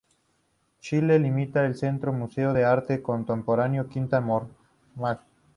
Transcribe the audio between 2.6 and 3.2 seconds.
Arte